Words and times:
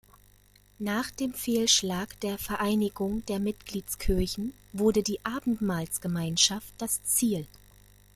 Nach 0.79 1.11
dem 1.11 1.31
Fehlschlag 1.31 2.19
der 2.21 2.39
Vereinigung 2.39 3.23
der 3.27 3.37
Mitgliedskirchen 3.37 4.51
wurde 4.73 5.03
die 5.03 5.23
Abendmahlsgemeinschaft 5.23 6.73
das 6.79 7.03
Ziel. 7.03 7.45